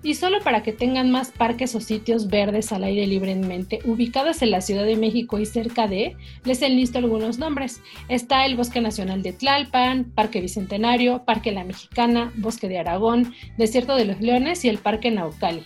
y 0.03 0.15
solo 0.15 0.39
para 0.41 0.63
que 0.63 0.73
tengan 0.73 1.11
más 1.11 1.31
parques 1.31 1.75
o 1.75 1.81
sitios 1.81 2.29
verdes 2.29 2.73
al 2.73 2.85
aire 2.85 3.07
libre 3.07 3.33
en 3.33 3.47
mente, 3.47 3.81
ubicados 3.85 4.43
en 4.43 4.53
la 4.53 4.61
Ciudad 4.61 4.85
de 4.85 4.97
México 4.97 5.39
y 5.39 5.47
cerca 5.47 5.89
de, 5.89 6.17
les 6.45 6.63
enlisto 6.63 6.99
algunos 6.99 7.39
nombres. 7.39 7.81
Está 8.09 8.47
el 8.47 8.57
Bosque 8.57 8.81
Nacional 8.81 9.23
de 9.23 9.33
Tlalpan, 9.33 10.05
Parque 10.05 10.41
Bicentenario, 10.41 11.25
Parque 11.25 11.53
La 11.53 11.65
Mexicana, 11.65 12.33
Bosque 12.37 12.69
de 12.69 12.79
Aragón, 12.79 13.35
Desierto 13.57 13.97
de 13.97 14.05
los 14.05 14.21
Leones 14.21 14.65
y 14.65 14.69
el 14.69 14.79
Parque 14.79 15.11
Naucali. 15.11 15.65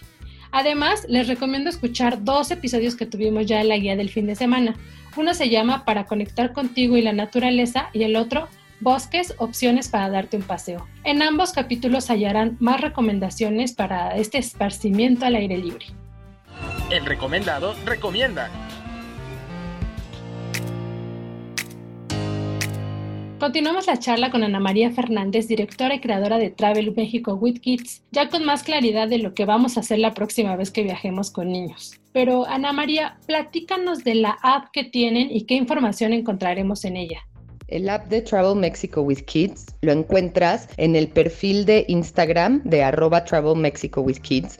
Además, 0.50 1.06
les 1.08 1.28
recomiendo 1.28 1.70
escuchar 1.70 2.24
dos 2.24 2.50
episodios 2.50 2.94
que 2.94 3.06
tuvimos 3.06 3.46
ya 3.46 3.60
en 3.60 3.68
la 3.68 3.78
guía 3.78 3.96
del 3.96 4.10
fin 4.10 4.26
de 4.26 4.36
semana. 4.36 4.76
Uno 5.16 5.34
se 5.34 5.48
llama 5.48 5.84
Para 5.84 6.04
conectar 6.04 6.52
contigo 6.52 6.96
y 6.96 7.02
la 7.02 7.12
naturaleza 7.12 7.88
y 7.92 8.02
el 8.02 8.16
otro 8.16 8.48
Bosques, 8.82 9.32
opciones 9.38 9.88
para 9.88 10.10
darte 10.10 10.36
un 10.36 10.42
paseo. 10.42 10.88
En 11.04 11.22
ambos 11.22 11.52
capítulos 11.52 12.10
hallarán 12.10 12.56
más 12.58 12.80
recomendaciones 12.80 13.74
para 13.74 14.16
este 14.16 14.38
esparcimiento 14.38 15.24
al 15.24 15.36
aire 15.36 15.56
libre. 15.56 15.86
El 16.90 17.06
recomendado 17.06 17.76
recomienda. 17.86 18.50
Continuamos 23.38 23.86
la 23.86 24.00
charla 24.00 24.32
con 24.32 24.42
Ana 24.42 24.58
María 24.58 24.90
Fernández, 24.90 25.46
directora 25.46 25.94
y 25.94 26.00
creadora 26.00 26.38
de 26.38 26.50
Travel 26.50 26.92
México 26.96 27.34
with 27.34 27.60
Kids, 27.60 28.02
ya 28.10 28.28
con 28.30 28.44
más 28.44 28.64
claridad 28.64 29.06
de 29.06 29.18
lo 29.18 29.32
que 29.32 29.44
vamos 29.44 29.76
a 29.76 29.80
hacer 29.80 30.00
la 30.00 30.12
próxima 30.12 30.56
vez 30.56 30.72
que 30.72 30.82
viajemos 30.82 31.30
con 31.30 31.52
niños. 31.52 32.00
Pero 32.12 32.48
Ana 32.48 32.72
María, 32.72 33.18
platícanos 33.26 34.02
de 34.02 34.16
la 34.16 34.38
app 34.42 34.72
que 34.72 34.82
tienen 34.82 35.28
y 35.30 35.42
qué 35.46 35.54
información 35.54 36.12
encontraremos 36.12 36.84
en 36.84 36.96
ella. 36.96 37.20
El 37.72 37.88
app 37.88 38.08
de 38.08 38.20
Travel 38.20 38.54
Mexico 38.56 39.00
with 39.00 39.20
Kids 39.24 39.64
lo 39.80 39.92
encuentras 39.92 40.68
en 40.76 40.94
el 40.94 41.08
perfil 41.08 41.64
de 41.64 41.86
Instagram 41.88 42.60
de 42.64 42.82
arroba 42.82 43.24
Travel 43.24 43.56
Mexico 43.56 44.02
with 44.02 44.18
Kids. 44.18 44.58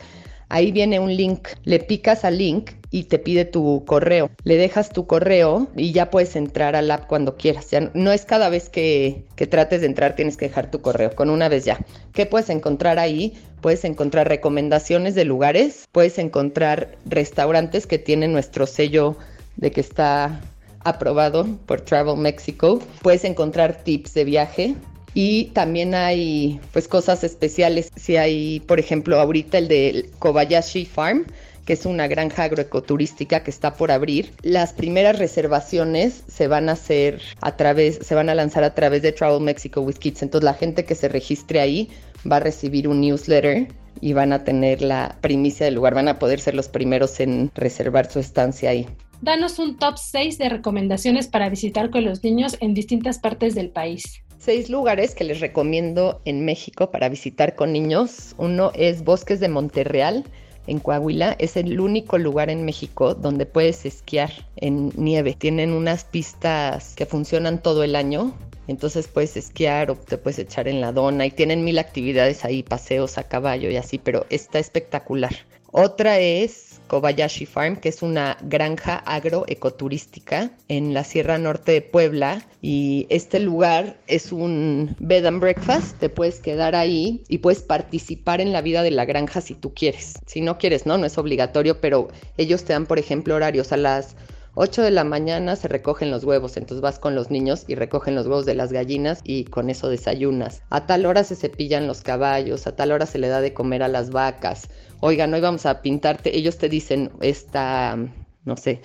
Ahí 0.48 0.72
viene 0.72 0.98
un 0.98 1.14
link, 1.14 1.48
le 1.64 1.78
picas 1.78 2.24
al 2.24 2.38
link 2.38 2.70
y 2.90 3.04
te 3.04 3.18
pide 3.18 3.44
tu 3.44 3.84
correo. 3.84 4.30
Le 4.44 4.56
dejas 4.56 4.88
tu 4.88 5.06
correo 5.06 5.68
y 5.76 5.92
ya 5.92 6.08
puedes 6.08 6.36
entrar 6.36 6.74
al 6.74 6.90
app 6.90 7.06
cuando 7.06 7.36
quieras. 7.36 7.66
no 7.92 8.12
es 8.12 8.24
cada 8.24 8.48
vez 8.48 8.70
que, 8.70 9.26
que 9.36 9.46
trates 9.46 9.82
de 9.82 9.88
entrar 9.88 10.16
tienes 10.16 10.38
que 10.38 10.48
dejar 10.48 10.70
tu 10.70 10.80
correo, 10.80 11.14
con 11.14 11.28
una 11.28 11.50
vez 11.50 11.66
ya. 11.66 11.84
¿Qué 12.14 12.24
puedes 12.24 12.48
encontrar 12.48 12.98
ahí? 12.98 13.34
Puedes 13.60 13.84
encontrar 13.84 14.26
recomendaciones 14.26 15.14
de 15.14 15.26
lugares, 15.26 15.86
puedes 15.92 16.18
encontrar 16.18 16.96
restaurantes 17.04 17.86
que 17.86 17.98
tienen 17.98 18.32
nuestro 18.32 18.66
sello 18.66 19.18
de 19.56 19.70
que 19.70 19.82
está 19.82 20.40
aprobado 20.84 21.46
por 21.66 21.80
Travel 21.80 22.16
Mexico. 22.16 22.80
Puedes 23.02 23.24
encontrar 23.24 23.82
tips 23.84 24.14
de 24.14 24.24
viaje 24.24 24.74
y 25.14 25.46
también 25.46 25.94
hay 25.94 26.60
pues 26.72 26.88
cosas 26.88 27.24
especiales. 27.24 27.90
Si 27.96 28.16
hay, 28.16 28.60
por 28.60 28.80
ejemplo, 28.80 29.20
ahorita 29.20 29.58
el 29.58 29.68
de 29.68 30.10
Kobayashi 30.18 30.86
Farm, 30.86 31.26
que 31.64 31.74
es 31.74 31.86
una 31.86 32.08
granja 32.08 32.44
agroecoturística 32.44 33.42
que 33.42 33.50
está 33.50 33.74
por 33.74 33.90
abrir. 33.90 34.32
Las 34.42 34.72
primeras 34.72 35.18
reservaciones 35.18 36.24
se 36.28 36.48
van 36.48 36.68
a 36.68 36.72
hacer 36.72 37.20
a 37.40 37.56
través, 37.56 37.98
se 38.02 38.14
van 38.14 38.28
a 38.28 38.34
lanzar 38.34 38.64
a 38.64 38.74
través 38.74 39.02
de 39.02 39.12
Travel 39.12 39.40
Mexico 39.40 39.80
with 39.80 39.96
Kids. 39.96 40.22
Entonces 40.22 40.44
la 40.44 40.54
gente 40.54 40.84
que 40.84 40.94
se 40.94 41.08
registre 41.08 41.60
ahí 41.60 41.90
va 42.30 42.36
a 42.36 42.40
recibir 42.40 42.88
un 42.88 43.00
newsletter 43.00 43.68
y 44.00 44.12
van 44.14 44.32
a 44.32 44.42
tener 44.42 44.82
la 44.82 45.16
primicia 45.20 45.66
del 45.66 45.74
lugar, 45.74 45.94
van 45.94 46.08
a 46.08 46.18
poder 46.18 46.40
ser 46.40 46.54
los 46.54 46.68
primeros 46.68 47.20
en 47.20 47.50
reservar 47.54 48.10
su 48.10 48.18
estancia 48.18 48.70
ahí 48.70 48.88
danos 49.22 49.58
un 49.60 49.78
top 49.78 49.96
6 49.96 50.36
de 50.36 50.48
recomendaciones 50.48 51.28
para 51.28 51.48
visitar 51.48 51.90
con 51.90 52.04
los 52.04 52.22
niños 52.22 52.56
en 52.60 52.74
distintas 52.74 53.18
partes 53.18 53.54
del 53.54 53.70
país. 53.70 54.22
Seis 54.38 54.68
lugares 54.68 55.14
que 55.14 55.24
les 55.24 55.40
recomiendo 55.40 56.20
en 56.24 56.44
México 56.44 56.90
para 56.90 57.08
visitar 57.08 57.54
con 57.54 57.72
niños. 57.72 58.34
Uno 58.36 58.72
es 58.74 59.04
Bosques 59.04 59.38
de 59.38 59.48
Monterreal, 59.48 60.24
en 60.66 60.80
Coahuila. 60.80 61.36
Es 61.38 61.56
el 61.56 61.80
único 61.80 62.18
lugar 62.18 62.50
en 62.50 62.64
México 62.64 63.14
donde 63.14 63.46
puedes 63.46 63.86
esquiar 63.86 64.32
en 64.56 64.92
nieve. 64.96 65.36
Tienen 65.38 65.72
unas 65.72 66.04
pistas 66.04 66.94
que 66.96 67.06
funcionan 67.06 67.62
todo 67.62 67.84
el 67.84 67.94
año. 67.94 68.34
Entonces 68.66 69.06
puedes 69.06 69.36
esquiar 69.36 69.92
o 69.92 69.96
te 69.96 70.18
puedes 70.18 70.40
echar 70.40 70.66
en 70.66 70.80
la 70.80 70.90
dona 70.90 71.26
y 71.26 71.30
tienen 71.30 71.64
mil 71.64 71.78
actividades 71.78 72.44
ahí, 72.44 72.64
paseos 72.64 73.18
a 73.18 73.24
caballo 73.24 73.70
y 73.70 73.76
así, 73.76 73.98
pero 73.98 74.26
está 74.30 74.58
espectacular. 74.58 75.32
Otra 75.70 76.18
es 76.18 76.71
Kobayashi 76.92 77.46
Farm, 77.46 77.76
que 77.76 77.88
es 77.88 78.02
una 78.02 78.36
granja 78.42 78.98
agroecoturística 79.06 80.50
en 80.68 80.92
la 80.92 81.04
Sierra 81.04 81.38
Norte 81.38 81.72
de 81.72 81.80
Puebla. 81.80 82.46
Y 82.60 83.06
este 83.08 83.40
lugar 83.40 83.96
es 84.08 84.30
un 84.30 84.94
bed 84.98 85.24
and 85.24 85.40
breakfast, 85.40 85.98
te 86.00 86.10
puedes 86.10 86.40
quedar 86.40 86.74
ahí 86.74 87.22
y 87.28 87.38
puedes 87.38 87.62
participar 87.62 88.42
en 88.42 88.52
la 88.52 88.60
vida 88.60 88.82
de 88.82 88.90
la 88.90 89.06
granja 89.06 89.40
si 89.40 89.54
tú 89.54 89.72
quieres. 89.72 90.18
Si 90.26 90.42
no 90.42 90.58
quieres, 90.58 90.84
no, 90.84 90.98
no 90.98 91.06
es 91.06 91.16
obligatorio, 91.16 91.80
pero 91.80 92.08
ellos 92.36 92.64
te 92.64 92.74
dan, 92.74 92.84
por 92.84 92.98
ejemplo, 92.98 93.36
horarios 93.36 93.72
a 93.72 93.78
las 93.78 94.14
8 94.54 94.82
de 94.82 94.90
la 94.90 95.04
mañana 95.04 95.56
se 95.56 95.68
recogen 95.68 96.10
los 96.10 96.24
huevos, 96.24 96.58
entonces 96.58 96.82
vas 96.82 96.98
con 96.98 97.14
los 97.14 97.30
niños 97.30 97.64
y 97.68 97.74
recogen 97.74 98.14
los 98.14 98.26
huevos 98.26 98.44
de 98.44 98.54
las 98.54 98.70
gallinas 98.70 99.22
y 99.24 99.44
con 99.44 99.70
eso 99.70 99.88
desayunas. 99.88 100.60
A 100.68 100.84
tal 100.84 101.06
hora 101.06 101.24
se 101.24 101.36
cepillan 101.36 101.86
los 101.86 102.02
caballos, 102.02 102.66
a 102.66 102.76
tal 102.76 102.92
hora 102.92 103.06
se 103.06 103.18
le 103.18 103.28
da 103.28 103.40
de 103.40 103.54
comer 103.54 103.82
a 103.82 103.88
las 103.88 104.10
vacas 104.10 104.68
oigan, 105.02 105.34
hoy 105.34 105.40
vamos 105.40 105.66
a 105.66 105.82
pintarte, 105.82 106.36
ellos 106.36 106.58
te 106.58 106.68
dicen 106.68 107.10
esta, 107.20 107.98
no 108.44 108.56
sé, 108.56 108.80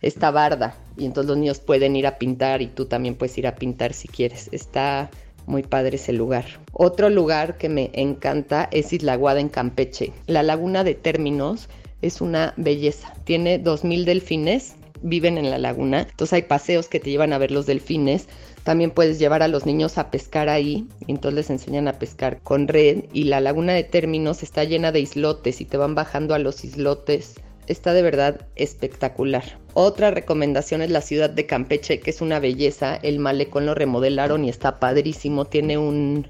esta 0.00 0.30
barda, 0.30 0.74
y 0.96 1.04
entonces 1.04 1.28
los 1.28 1.36
niños 1.36 1.60
pueden 1.60 1.94
ir 1.94 2.06
a 2.06 2.18
pintar 2.18 2.62
y 2.62 2.68
tú 2.68 2.86
también 2.86 3.16
puedes 3.16 3.36
ir 3.36 3.46
a 3.46 3.54
pintar 3.54 3.92
si 3.92 4.08
quieres. 4.08 4.48
Está 4.50 5.10
muy 5.46 5.62
padre 5.62 5.96
ese 5.96 6.14
lugar. 6.14 6.46
Otro 6.72 7.10
lugar 7.10 7.58
que 7.58 7.68
me 7.68 7.90
encanta 7.92 8.68
es 8.72 8.92
Isla 8.94 9.16
Guada 9.16 9.40
en 9.40 9.50
Campeche. 9.50 10.12
La 10.26 10.42
laguna 10.42 10.84
de 10.84 10.94
términos 10.94 11.68
es 12.00 12.22
una 12.22 12.54
belleza. 12.56 13.12
Tiene 13.24 13.62
2.000 13.62 14.04
delfines, 14.04 14.74
viven 15.02 15.36
en 15.36 15.50
la 15.50 15.58
laguna. 15.58 16.06
Entonces 16.08 16.32
hay 16.32 16.42
paseos 16.42 16.88
que 16.88 17.00
te 17.00 17.10
llevan 17.10 17.34
a 17.34 17.38
ver 17.38 17.50
los 17.50 17.66
delfines. 17.66 18.26
También 18.68 18.90
puedes 18.90 19.18
llevar 19.18 19.42
a 19.42 19.48
los 19.48 19.64
niños 19.64 19.96
a 19.96 20.10
pescar 20.10 20.50
ahí, 20.50 20.86
entonces 21.06 21.34
les 21.36 21.48
enseñan 21.48 21.88
a 21.88 21.98
pescar 21.98 22.42
con 22.42 22.68
red 22.68 23.04
y 23.14 23.24
la 23.24 23.40
laguna 23.40 23.72
de 23.72 23.82
términos 23.82 24.42
está 24.42 24.62
llena 24.64 24.92
de 24.92 25.00
islotes 25.00 25.62
y 25.62 25.64
te 25.64 25.78
van 25.78 25.94
bajando 25.94 26.34
a 26.34 26.38
los 26.38 26.66
islotes. 26.66 27.40
Está 27.66 27.94
de 27.94 28.02
verdad 28.02 28.46
espectacular. 28.56 29.58
Otra 29.72 30.10
recomendación 30.10 30.82
es 30.82 30.90
la 30.90 31.00
ciudad 31.00 31.30
de 31.30 31.46
Campeche, 31.46 32.00
que 32.00 32.10
es 32.10 32.20
una 32.20 32.40
belleza. 32.40 32.96
El 32.96 33.20
malecón 33.20 33.64
lo 33.64 33.74
remodelaron 33.74 34.44
y 34.44 34.50
está 34.50 34.78
padrísimo. 34.78 35.46
Tiene 35.46 35.78
un 35.78 36.28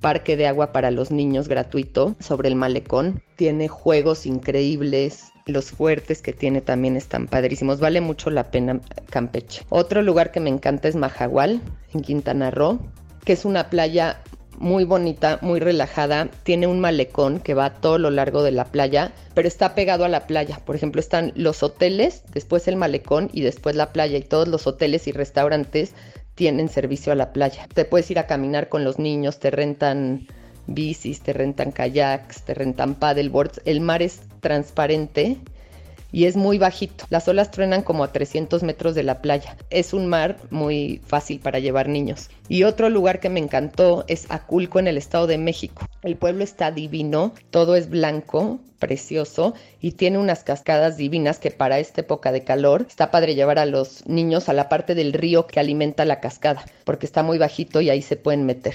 parque 0.00 0.38
de 0.38 0.46
agua 0.46 0.72
para 0.72 0.90
los 0.90 1.10
niños 1.10 1.46
gratuito 1.46 2.16
sobre 2.20 2.48
el 2.48 2.54
malecón. 2.54 3.22
Tiene 3.36 3.68
juegos 3.68 4.24
increíbles, 4.24 5.30
los 5.46 5.70
fuertes 5.70 6.22
que 6.22 6.32
tiene 6.32 6.60
también 6.60 6.96
están 6.96 7.28
padrísimos. 7.28 7.80
Vale 7.80 8.00
mucho 8.00 8.30
la 8.30 8.50
pena 8.50 8.80
Campeche. 9.10 9.62
Otro 9.68 10.02
lugar 10.02 10.32
que 10.32 10.40
me 10.40 10.50
encanta 10.50 10.88
es 10.88 10.96
Majagual, 10.96 11.62
en 11.94 12.00
Quintana 12.02 12.50
Roo, 12.50 12.80
que 13.24 13.32
es 13.32 13.44
una 13.44 13.70
playa 13.70 14.22
muy 14.58 14.84
bonita, 14.84 15.38
muy 15.42 15.60
relajada. 15.60 16.28
Tiene 16.42 16.66
un 16.66 16.80
malecón 16.80 17.38
que 17.40 17.54
va 17.54 17.66
a 17.66 17.74
todo 17.74 17.98
lo 17.98 18.10
largo 18.10 18.42
de 18.42 18.50
la 18.50 18.64
playa, 18.64 19.12
pero 19.34 19.46
está 19.46 19.74
pegado 19.74 20.04
a 20.04 20.08
la 20.08 20.26
playa. 20.26 20.60
Por 20.64 20.74
ejemplo, 20.74 21.00
están 21.00 21.32
los 21.36 21.62
hoteles, 21.62 22.24
después 22.32 22.66
el 22.66 22.76
malecón 22.76 23.30
y 23.32 23.42
después 23.42 23.76
la 23.76 23.92
playa. 23.92 24.18
Y 24.18 24.22
todos 24.22 24.48
los 24.48 24.66
hoteles 24.66 25.06
y 25.06 25.12
restaurantes 25.12 25.94
tienen 26.34 26.68
servicio 26.68 27.12
a 27.12 27.16
la 27.16 27.32
playa. 27.32 27.68
Te 27.72 27.84
puedes 27.84 28.10
ir 28.10 28.18
a 28.18 28.26
caminar 28.26 28.68
con 28.68 28.82
los 28.82 28.98
niños, 28.98 29.38
te 29.38 29.50
rentan 29.50 30.26
bicis, 30.66 31.20
te 31.20 31.32
rentan 31.32 31.72
kayaks, 31.72 32.42
te 32.42 32.54
rentan 32.54 32.94
paddleboards. 32.94 33.60
El 33.64 33.80
mar 33.80 34.02
es 34.02 34.20
transparente 34.40 35.38
y 36.12 36.24
es 36.24 36.36
muy 36.36 36.58
bajito. 36.58 37.04
Las 37.10 37.28
olas 37.28 37.50
truenan 37.50 37.82
como 37.82 38.04
a 38.04 38.12
300 38.12 38.62
metros 38.62 38.94
de 38.94 39.02
la 39.02 39.20
playa. 39.20 39.56
Es 39.70 39.92
un 39.92 40.06
mar 40.06 40.38
muy 40.50 41.00
fácil 41.06 41.40
para 41.40 41.58
llevar 41.58 41.88
niños. 41.88 42.30
Y 42.48 42.62
otro 42.62 42.88
lugar 42.88 43.20
que 43.20 43.28
me 43.28 43.40
encantó 43.40 44.04
es 44.08 44.26
Aculco 44.30 44.78
en 44.78 44.88
el 44.88 44.96
Estado 44.96 45.26
de 45.26 45.38
México. 45.38 45.86
El 46.02 46.16
pueblo 46.16 46.44
está 46.44 46.70
divino, 46.70 47.32
todo 47.50 47.76
es 47.76 47.90
blanco, 47.90 48.60
precioso 48.78 49.54
y 49.80 49.92
tiene 49.92 50.18
unas 50.18 50.44
cascadas 50.44 50.96
divinas 50.96 51.38
que 51.38 51.50
para 51.50 51.78
esta 51.78 52.02
época 52.02 52.30
de 52.32 52.44
calor 52.44 52.86
está 52.88 53.10
padre 53.10 53.34
llevar 53.34 53.58
a 53.58 53.66
los 53.66 54.06
niños 54.06 54.48
a 54.48 54.52
la 54.52 54.68
parte 54.68 54.94
del 54.94 55.12
río 55.12 55.46
que 55.46 55.60
alimenta 55.60 56.04
la 56.04 56.20
cascada 56.20 56.64
porque 56.84 57.06
está 57.06 57.22
muy 57.22 57.38
bajito 57.38 57.80
y 57.80 57.90
ahí 57.90 58.02
se 58.02 58.16
pueden 58.16 58.46
meter. 58.46 58.74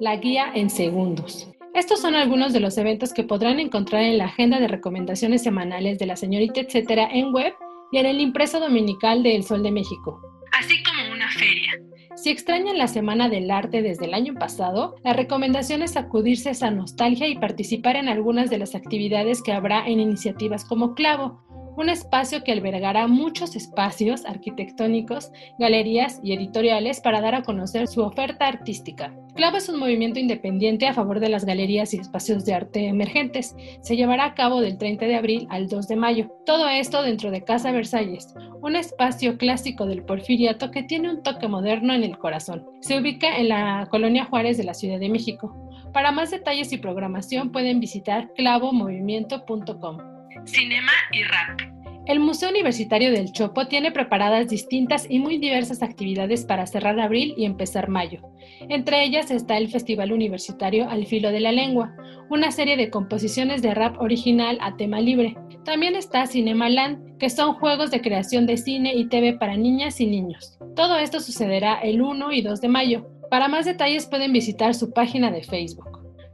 La 0.00 0.16
guía 0.16 0.50
en 0.54 0.70
segundos. 0.70 1.48
Estos 1.74 2.00
son 2.00 2.14
algunos 2.14 2.54
de 2.54 2.60
los 2.60 2.78
eventos 2.78 3.12
que 3.12 3.22
podrán 3.22 3.60
encontrar 3.60 4.02
en 4.02 4.16
la 4.16 4.24
agenda 4.24 4.58
de 4.58 4.66
recomendaciones 4.66 5.42
semanales 5.42 5.98
de 5.98 6.06
la 6.06 6.16
señorita 6.16 6.60
etcétera 6.60 7.08
en 7.12 7.32
web 7.32 7.52
y 7.92 7.98
en 7.98 8.06
el 8.06 8.20
impreso 8.20 8.58
dominical 8.58 9.22
de 9.22 9.36
El 9.36 9.44
Sol 9.44 9.62
de 9.62 9.70
México. 9.70 10.20
Así 10.58 10.82
como 10.82 11.12
una 11.12 11.30
feria. 11.30 11.72
Si 12.16 12.30
extrañan 12.30 12.78
la 12.78 12.88
Semana 12.88 13.28
del 13.28 13.50
Arte 13.50 13.82
desde 13.82 14.06
el 14.06 14.14
año 14.14 14.34
pasado, 14.34 14.96
la 15.04 15.12
recomendación 15.12 15.82
es 15.82 15.92
sacudirse 15.92 16.50
esa 16.50 16.70
nostalgia 16.70 17.28
y 17.28 17.38
participar 17.38 17.96
en 17.96 18.08
algunas 18.08 18.50
de 18.50 18.58
las 18.58 18.74
actividades 18.74 19.42
que 19.42 19.52
habrá 19.52 19.86
en 19.86 20.00
iniciativas 20.00 20.64
como 20.64 20.94
Clavo, 20.94 21.42
un 21.76 21.88
espacio 21.88 22.42
que 22.44 22.52
albergará 22.52 23.06
muchos 23.06 23.56
espacios 23.56 24.24
arquitectónicos, 24.26 25.32
galerías 25.58 26.20
y 26.22 26.32
editoriales 26.32 27.00
para 27.00 27.20
dar 27.20 27.34
a 27.34 27.42
conocer 27.42 27.88
su 27.88 28.02
oferta 28.02 28.46
artística. 28.46 29.14
Clavo 29.34 29.56
es 29.56 29.68
un 29.68 29.78
movimiento 29.78 30.18
independiente 30.18 30.86
a 30.86 30.94
favor 30.94 31.20
de 31.20 31.28
las 31.28 31.44
galerías 31.44 31.94
y 31.94 31.98
espacios 31.98 32.44
de 32.44 32.54
arte 32.54 32.86
emergentes. 32.86 33.54
Se 33.80 33.96
llevará 33.96 34.24
a 34.24 34.34
cabo 34.34 34.60
del 34.60 34.76
30 34.76 35.06
de 35.06 35.16
abril 35.16 35.46
al 35.50 35.68
2 35.68 35.88
de 35.88 35.96
mayo. 35.96 36.30
Todo 36.44 36.68
esto 36.68 37.02
dentro 37.02 37.30
de 37.30 37.44
Casa 37.44 37.72
Versalles, 37.72 38.34
un 38.60 38.76
espacio 38.76 39.38
clásico 39.38 39.86
del 39.86 40.02
porfiriato 40.02 40.70
que 40.70 40.82
tiene 40.82 41.10
un 41.10 41.22
toque 41.22 41.48
moderno 41.48 41.94
en 41.94 42.02
el 42.02 42.18
corazón. 42.18 42.66
Se 42.80 42.98
ubica 42.98 43.38
en 43.38 43.48
la 43.48 43.86
colonia 43.90 44.24
Juárez 44.24 44.58
de 44.58 44.64
la 44.64 44.74
Ciudad 44.74 44.98
de 44.98 45.08
México. 45.08 45.54
Para 45.92 46.12
más 46.12 46.30
detalles 46.30 46.72
y 46.72 46.78
programación 46.78 47.50
pueden 47.50 47.80
visitar 47.80 48.32
clavomovimiento.com. 48.34 50.19
Cinema 50.46 50.92
y 51.12 51.22
rap. 51.24 51.60
El 52.06 52.18
Museo 52.18 52.48
Universitario 52.48 53.12
del 53.12 53.32
Chopo 53.32 53.66
tiene 53.66 53.92
preparadas 53.92 54.48
distintas 54.48 55.06
y 55.08 55.18
muy 55.18 55.38
diversas 55.38 55.82
actividades 55.82 56.44
para 56.44 56.66
cerrar 56.66 56.98
abril 56.98 57.34
y 57.36 57.44
empezar 57.44 57.88
mayo. 57.88 58.20
Entre 58.68 59.04
ellas 59.04 59.30
está 59.30 59.58
el 59.58 59.68
Festival 59.68 60.12
Universitario 60.12 60.88
Al 60.88 61.06
Filo 61.06 61.30
de 61.30 61.40
la 61.40 61.52
Lengua, 61.52 61.94
una 62.30 62.50
serie 62.50 62.76
de 62.76 62.90
composiciones 62.90 63.62
de 63.62 63.74
rap 63.74 64.00
original 64.00 64.58
a 64.60 64.76
tema 64.76 65.00
libre. 65.00 65.36
También 65.64 65.94
está 65.94 66.26
Cinema 66.26 66.68
Land, 66.68 67.18
que 67.18 67.30
son 67.30 67.54
juegos 67.54 67.90
de 67.90 68.00
creación 68.00 68.46
de 68.46 68.56
cine 68.56 68.94
y 68.94 69.08
TV 69.08 69.34
para 69.34 69.56
niñas 69.56 70.00
y 70.00 70.06
niños. 70.06 70.58
Todo 70.74 70.96
esto 70.98 71.20
sucederá 71.20 71.74
el 71.80 72.00
1 72.02 72.32
y 72.32 72.42
2 72.42 72.60
de 72.60 72.68
mayo. 72.68 73.10
Para 73.30 73.46
más 73.46 73.66
detalles 73.66 74.06
pueden 74.06 74.32
visitar 74.32 74.74
su 74.74 74.92
página 74.92 75.30
de 75.30 75.44
Facebook. 75.44 75.90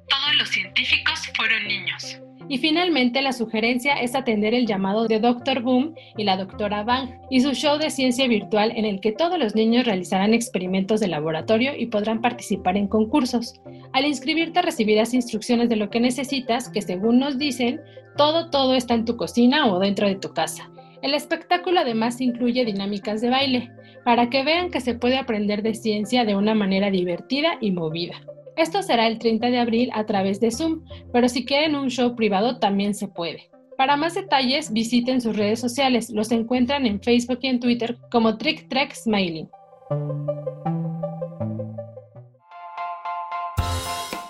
Todos 0.09 0.37
los 0.39 0.49
científicos 0.49 1.21
fueron 1.37 1.67
niños. 1.67 2.21
Y 2.49 2.59
finalmente 2.59 3.23
la 3.23 3.33
sugerencia 3.33 3.95
es 3.95 4.15
atender 4.15 4.55
el 4.55 4.67
llamado 4.67 5.09
de 5.09 5.19
Dr. 5.19 5.63
Boom 5.63 5.95
y 6.17 6.25
la 6.25 6.37
doctora 6.37 6.85
Bang 6.85 7.11
y 7.31 7.41
su 7.41 7.55
show 7.55 7.79
de 7.79 7.91
ciencia 7.91 8.29
virtual 8.29 8.73
en 8.77 8.85
el 8.85 9.01
que 9.01 9.13
todos 9.13 9.39
los 9.39 9.55
niños 9.55 9.85
realizarán 9.85 10.33
experimentos 10.33 11.01
de 11.01 11.09
laboratorio 11.09 11.73
y 11.77 11.87
podrán 11.87 12.21
participar 12.21 12.77
en 12.77 12.87
concursos. 12.87 13.61
Al 13.93 14.05
inscribirte 14.05 14.63
recibirás 14.63 15.15
instrucciones 15.15 15.69
de 15.69 15.77
lo 15.77 15.91
que 15.91 16.01
necesitas 16.01 16.69
que 16.69 16.83
según 16.83 17.19
nos 17.19 17.39
dicen, 17.39 17.81
todo 18.17 18.51
todo 18.51 18.75
está 18.75 18.95
en 18.95 19.05
tu 19.05 19.17
cocina 19.17 19.73
o 19.73 19.79
dentro 19.79 20.07
de 20.07 20.17
tu 20.17 20.33
casa. 20.33 20.71
El 21.03 21.15
espectáculo 21.15 21.81
además 21.81 22.21
incluye 22.21 22.65
dinámicas 22.65 23.21
de 23.21 23.31
baile, 23.31 23.71
para 24.05 24.31
que 24.31 24.45
vean 24.45 24.71
que 24.71 24.81
se 24.81 24.95
puede 24.95 25.19
aprender 25.19 25.63
de 25.63 25.75
ciencia 25.75 26.25
de 26.25 26.37
una 26.37 26.55
manera 26.55 26.91
divertida 26.91 27.59
y 27.61 27.73
movida. 27.73 28.15
Esto 28.57 28.83
será 28.83 29.07
el 29.07 29.19
30 29.19 29.49
de 29.49 29.59
abril 29.59 29.91
a 29.93 30.07
través 30.07 30.41
de 30.41 30.51
Zoom, 30.51 30.83
pero 31.13 31.29
si 31.29 31.45
quieren 31.45 31.77
un 31.77 31.91
show 31.91 32.17
privado 32.17 32.59
también 32.59 32.95
se 32.95 33.07
puede. 33.07 33.51
Para 33.77 33.99
más 33.99 34.15
detalles, 34.15 34.73
visiten 34.73 35.21
sus 35.21 35.37
redes 35.37 35.61
sociales. 35.61 36.09
Los 36.09 36.33
encuentran 36.33 36.87
en 36.87 37.03
Facebook 37.03 37.41
y 37.43 37.49
en 37.49 37.61
Twitter 37.61 37.99
como 38.11 38.39
Trick 38.39 38.67
Smiling. 38.95 39.51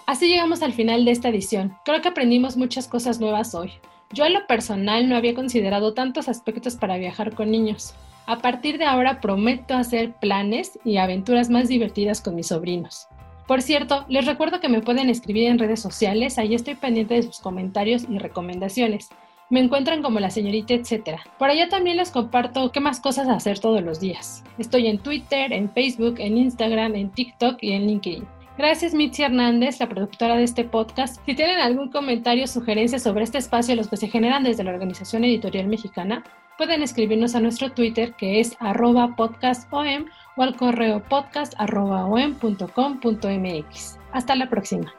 Así 0.07 0.29
llegamos 0.29 0.63
al 0.63 0.73
final 0.73 1.05
de 1.05 1.13
esta 1.13 1.29
edición. 1.29 1.77
Creo 1.85 2.01
que 2.03 2.09
aprendimos 2.09 2.57
muchas 2.57 2.89
cosas 2.89 3.21
nuevas 3.21 3.55
hoy. 3.55 3.71
Yo 4.13 4.25
en 4.25 4.35
lo 4.35 4.45
personal 4.49 5.09
no 5.09 5.15
había 5.15 5.35
considerado 5.35 5.95
tantos 5.95 6.29
aspectos 6.29 6.75
para 6.75 6.97
viajar 6.97 7.33
con 7.35 7.53
niños. 7.53 7.95
A 8.27 8.39
partir 8.39 8.79
de 8.79 8.87
ahora 8.87 9.21
prometo 9.21 9.75
hacer 9.75 10.15
planes 10.21 10.81
y 10.85 10.97
aventuras 10.97 11.49
más 11.49 11.69
divertidas 11.69 12.21
con 12.21 12.35
mis 12.35 12.49
sobrinos. 12.49 13.07
Por 13.47 13.63
cierto, 13.63 14.05
les 14.09 14.27
recuerdo 14.27 14.61
que 14.61 14.69
me 14.69 14.83
pueden 14.83 15.09
escribir 15.09 15.49
en 15.49 15.59
redes 15.59 15.81
sociales, 15.81 16.37
ahí 16.39 16.55
estoy 16.55 16.75
pendiente 16.75 17.15
de 17.15 17.23
sus 17.23 17.39
comentarios 17.39 18.05
y 18.09 18.19
recomendaciones. 18.19 19.09
Me 19.49 19.61
encuentran 19.61 20.03
como 20.03 20.19
la 20.19 20.31
señorita 20.31 20.75
etcétera. 20.75 21.21
Por 21.39 21.51
allá 21.51 21.69
también 21.69 21.97
les 21.97 22.11
comparto 22.11 22.73
qué 22.73 22.81
más 22.81 22.99
cosas 22.99 23.29
hacer 23.29 23.61
todos 23.61 23.83
los 23.83 24.01
días. 24.01 24.43
Estoy 24.59 24.89
en 24.89 24.99
Twitter, 24.99 25.53
en 25.53 25.71
Facebook, 25.71 26.17
en 26.19 26.37
Instagram, 26.37 26.97
en 26.97 27.11
TikTok 27.11 27.59
y 27.63 27.73
en 27.73 27.87
LinkedIn. 27.87 28.27
Gracias 28.59 28.95
Mitzi 28.95 29.23
Hernández, 29.23 29.79
la 29.79 29.89
productora 29.89 30.35
de 30.35 30.43
este 30.43 30.65
podcast. 30.65 31.21
Si 31.27 31.35
tienen 31.35 31.61
algún 31.61 31.91
comentario 31.91 32.45
o 32.45 32.49
sugerencia 32.49 32.99
sobre 32.99 33.23
este 33.23 33.39
espacio, 33.39 33.77
los 33.77 33.87
que 33.87 33.99
se 33.99 34.09
generan 34.09 34.43
desde 34.43 34.65
la 34.65 34.73
Organización 34.73 35.23
Editorial 35.25 35.69
Mexicana, 35.69 36.25
pueden 36.57 36.83
escribirnos 36.83 37.35
a 37.35 37.41
nuestro 37.41 37.73
Twitter 37.73 38.15
que 38.15 38.41
es 38.41 38.57
arroba 38.61 39.17
podcastom 39.17 40.07
o 40.37 40.43
al 40.43 40.57
correo 40.57 41.03
podcast.om.com.mx. 41.09 43.99
Hasta 44.13 44.35
la 44.35 44.49
próxima. 44.49 44.93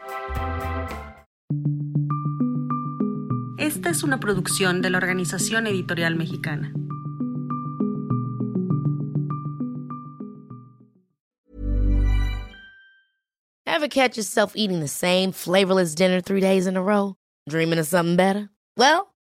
Esta 3.58 3.90
es 3.90 4.04
una 4.04 4.20
producción 4.20 4.82
de 4.82 4.90
la 4.90 4.98
Organización 4.98 5.68
Editorial 5.68 6.16
Mexicana. 6.16 6.74
Ever 13.66 13.90
catch 13.90 14.18
yourself 14.18 14.54
eating 14.56 14.80
the 14.80 14.88
same 14.88 15.32
flavorless 15.32 15.94
dinner 15.94 16.22
three 16.22 16.42
days 16.42 16.66
in 16.66 16.78
a 16.78 16.82
row? 16.82 17.16
Dreaming 17.48 17.78
of 17.78 17.86
something 17.86 18.16
better? 18.16 18.50
Well, 18.76 19.14